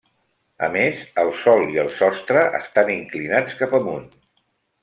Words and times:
A 0.67 0.69
més, 0.75 1.03
el 1.25 1.29
sòl 1.43 1.61
i 1.75 1.79
el 1.83 1.93
sostre 1.99 2.41
estan 2.63 2.93
inclinats 2.97 3.57
cap 3.63 3.81
amunt. 3.83 4.13